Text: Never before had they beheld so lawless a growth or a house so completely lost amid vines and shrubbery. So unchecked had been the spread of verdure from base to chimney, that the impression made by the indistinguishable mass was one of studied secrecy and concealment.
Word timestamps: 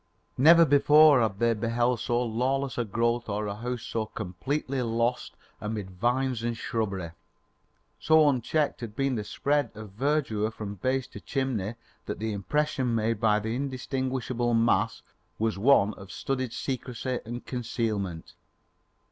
Never 0.39 0.65
before 0.65 1.21
had 1.21 1.37
they 1.37 1.53
beheld 1.53 1.99
so 1.99 2.23
lawless 2.23 2.75
a 2.79 2.83
growth 2.85 3.29
or 3.29 3.45
a 3.45 3.53
house 3.53 3.83
so 3.83 4.07
completely 4.07 4.81
lost 4.81 5.35
amid 5.61 5.91
vines 5.91 6.41
and 6.41 6.57
shrubbery. 6.57 7.11
So 7.99 8.27
unchecked 8.27 8.81
had 8.81 8.95
been 8.95 9.13
the 9.13 9.23
spread 9.23 9.69
of 9.75 9.91
verdure 9.91 10.49
from 10.51 10.73
base 10.73 11.05
to 11.09 11.19
chimney, 11.21 11.75
that 12.07 12.17
the 12.17 12.33
impression 12.33 12.95
made 12.95 13.19
by 13.21 13.37
the 13.39 13.55
indistinguishable 13.55 14.55
mass 14.55 15.03
was 15.37 15.59
one 15.59 15.93
of 15.93 16.11
studied 16.11 16.51
secrecy 16.51 17.19
and 17.23 17.45
concealment. 17.45 18.33